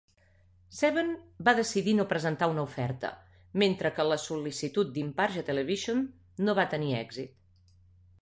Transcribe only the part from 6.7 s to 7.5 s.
tenir èxit.